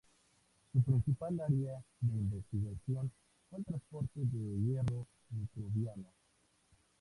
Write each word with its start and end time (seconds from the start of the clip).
Su 0.73 0.81
principal 0.81 1.39
área 1.41 1.79
de 1.99 2.17
investigación 2.17 3.11
fue 3.51 3.59
el 3.59 3.65
transporte 3.65 4.13
de 4.21 4.59
hierro 4.63 5.05
microbiano. 5.29 6.07